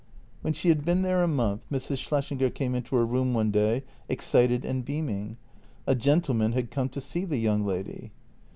When 0.41 0.53
she 0.53 0.69
had 0.69 0.83
been 0.83 1.03
there 1.03 1.21
a 1.21 1.27
month 1.27 1.67
Mrs. 1.71 1.99
Schlessinger 1.99 2.49
came 2.49 2.73
into 2.73 2.95
her 2.95 3.05
room 3.05 3.35
one 3.35 3.51
day, 3.51 3.83
excited 4.09 4.65
and 4.65 4.83
beaming— 4.83 5.37
a 5.85 5.93
gentleman 5.93 6.53
had 6.53 6.71
come 6.71 6.89
to 6.89 6.99
see 6.99 7.23
the 7.23 7.37
young 7.37 7.63
lady. 7.67 8.11